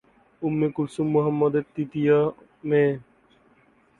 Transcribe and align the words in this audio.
Umme 0.41 0.67
Kulthum 0.75 1.07
মুহাম্মাদের 1.07 1.63
তৃতীয় 1.75 2.17
মেয়ে। 2.63 2.93